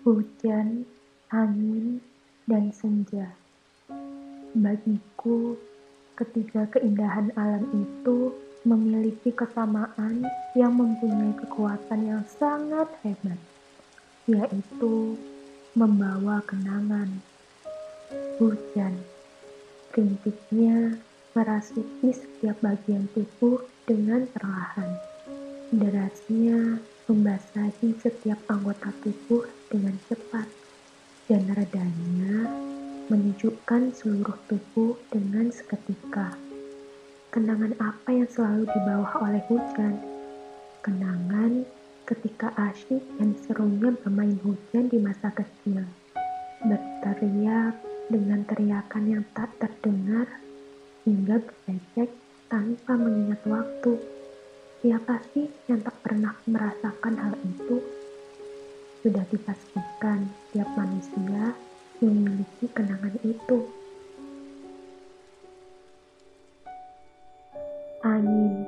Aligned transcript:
hujan, 0.00 0.88
angin, 1.28 2.00
dan 2.48 2.72
senja. 2.72 3.36
Bagiku, 4.56 5.60
ketiga 6.16 6.64
keindahan 6.72 7.28
alam 7.36 7.68
itu 7.76 8.32
memiliki 8.64 9.32
kesamaan 9.32 10.24
yang 10.56 10.72
mempunyai 10.76 11.36
kekuatan 11.44 12.00
yang 12.04 12.24
sangat 12.26 12.88
hebat, 13.04 13.40
yaitu 14.24 15.16
membawa 15.76 16.40
kenangan. 16.48 17.20
Hujan, 18.40 18.96
rintiknya 19.92 20.96
merasuki 21.36 22.10
setiap 22.10 22.56
bagian 22.64 23.04
tubuh 23.12 23.62
dengan 23.84 24.24
perlahan. 24.32 24.96
Derasnya 25.70 26.80
membasahi 27.10 27.98
setiap 27.98 28.38
anggota 28.46 28.94
tubuh 29.02 29.42
dengan 29.66 29.98
cepat, 30.06 30.46
dan 31.26 31.42
redanya 31.58 32.46
menyejukkan 33.10 33.90
seluruh 33.90 34.38
tubuh 34.46 34.94
dengan 35.10 35.50
seketika. 35.50 36.38
Kenangan 37.34 37.74
apa 37.82 38.14
yang 38.14 38.30
selalu 38.30 38.70
dibawa 38.70 39.10
oleh 39.26 39.42
hujan? 39.50 39.98
Kenangan 40.86 41.66
ketika 42.06 42.54
asyik 42.70 43.02
dan 43.18 43.34
serunya 43.42 43.90
bermain 43.90 44.38
hujan 44.46 44.86
di 44.86 45.02
masa 45.02 45.34
kecil. 45.34 45.82
Berteriak 46.62 47.74
dengan 48.06 48.46
teriakan 48.46 49.04
yang 49.18 49.24
tak 49.34 49.50
terdengar 49.58 50.30
hingga 51.02 51.42
berbecek 51.42 52.10
tanpa 52.46 52.94
mengingat 52.94 53.42
waktu. 53.50 53.98
Siapa 54.80 55.20
sih 55.36 55.44
yang 55.68 55.84
tak 55.84 55.92
pernah 56.00 56.32
merasakan 56.48 57.12
hal 57.20 57.36
itu? 57.44 57.84
Sudah 59.04 59.20
dipastikan 59.28 60.24
tiap 60.56 60.72
manusia 60.72 61.52
memiliki 62.00 62.64
kenangan 62.72 63.12
itu. 63.20 63.68
Angin 68.00 68.64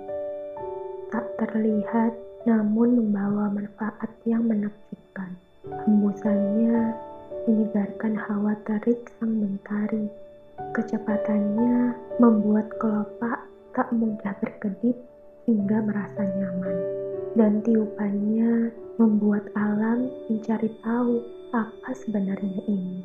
tak 1.09 1.25
terlihat 1.41 2.13
namun 2.45 3.01
membawa 3.01 3.49
manfaat 3.49 4.13
yang 4.29 4.45
menakjubkan. 4.45 5.33
Hembusannya 5.65 6.93
menyegarkan 7.49 8.21
hawa 8.21 8.53
terik 8.69 9.01
sang 9.17 9.33
mentari. 9.33 10.13
Kecepatannya 10.77 11.97
membuat 12.21 12.69
kelopak 12.77 13.49
tak 13.73 13.89
mudah 13.97 14.37
berkedip 14.45 15.12
hingga 15.47 15.79
merasa 15.83 16.23
nyaman. 16.23 16.79
Dan 17.33 17.65
tiupannya 17.65 18.69
membuat 19.01 19.49
alam 19.57 20.13
mencari 20.29 20.69
tahu 20.85 21.25
apa 21.57 21.91
sebenarnya 21.97 22.61
ini. 22.69 23.01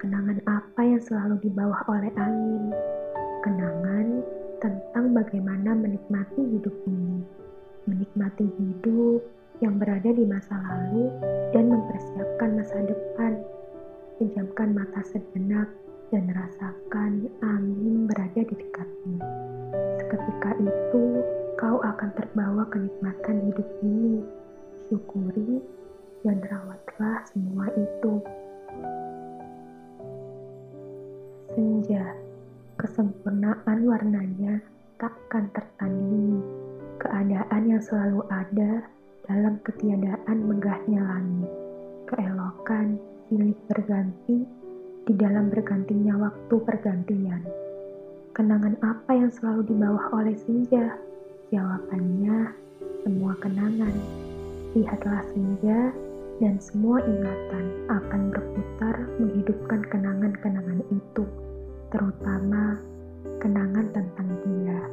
Kenangan 0.00 0.40
apa 0.48 0.80
yang 0.80 1.00
selalu 1.04 1.36
dibawa 1.44 1.76
oleh 1.88 2.12
angin? 2.16 2.72
Kenangan 3.44 4.24
tentang 4.60 5.12
bagaimana 5.12 5.76
menikmati 5.76 6.40
hidup 6.40 6.72
ini. 6.88 7.20
Menikmati 7.84 8.48
hidup 8.56 9.20
yang 9.60 9.76
berada 9.76 10.12
di 10.12 10.24
masa 10.24 10.56
lalu 10.56 11.12
dan 11.52 11.68
mempersiapkan 11.72 12.50
masa 12.56 12.76
depan. 12.84 13.36
Pejamkan 14.16 14.72
mata 14.72 15.04
sejenak 15.04 15.68
dan 16.08 16.24
rasakan 16.32 17.28
angin 17.44 18.08
berada 18.08 18.40
di 18.40 18.54
dekatmu. 18.56 19.20
Seketika 20.06 20.54
itu, 20.62 21.18
kau 21.58 21.82
akan 21.82 22.14
terbawa 22.14 22.62
kenikmatan 22.70 23.42
hidup 23.50 23.66
ini. 23.82 24.22
Syukuri 24.86 25.58
dan 26.22 26.38
rawatlah 26.46 27.26
semua 27.26 27.66
itu. 27.74 28.22
Senja, 31.50 32.14
kesempurnaan 32.78 33.82
warnanya 33.82 34.62
takkan 35.02 35.50
tertandingi. 35.50 36.38
Keadaan 37.02 37.62
yang 37.66 37.82
selalu 37.82 38.22
ada 38.30 38.86
dalam 39.26 39.58
ketiadaan 39.66 40.38
megahnya 40.46 41.02
langit. 41.02 41.50
Keelokan 42.06 42.94
silih 43.26 43.58
berganti 43.66 44.46
di 45.02 45.12
dalam 45.18 45.50
bergantinya 45.50 46.30
waktu 46.30 46.54
pergantian. 46.62 47.66
Kenangan 48.36 48.76
apa 48.84 49.16
yang 49.16 49.32
selalu 49.32 49.64
dibawa 49.64 50.12
oleh 50.12 50.36
senja? 50.36 50.92
Jawabannya, 51.48 52.52
semua 53.00 53.32
kenangan. 53.40 53.96
Lihatlah 54.76 55.24
senja 55.32 55.88
dan 56.44 56.60
semua 56.60 57.00
ingatan 57.00 57.64
akan 57.88 58.28
berputar 58.28 59.08
menghidupkan 59.16 59.80
kenangan-kenangan 59.88 60.84
itu, 60.92 61.24
terutama 61.88 62.76
kenangan 63.40 63.88
tentang 63.96 64.28
dia. 64.44 64.84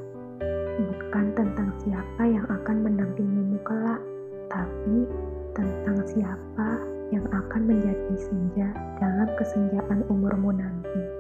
Bukan 0.80 1.36
tentang 1.36 1.68
siapa 1.84 2.24
yang 2.24 2.48
akan 2.48 2.80
mendampingimu 2.80 3.60
kelak, 3.68 4.00
tapi 4.48 5.04
tentang 5.52 6.00
siapa 6.08 6.80
yang 7.12 7.28
akan 7.28 7.68
menjadi 7.68 8.16
senja 8.24 8.72
dalam 9.04 9.28
kesenjaan 9.36 10.00
umurmu 10.08 10.56
nanti. 10.56 11.13